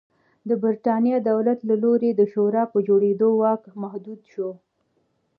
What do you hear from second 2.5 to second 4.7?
په جوړېدو واک محدود شو.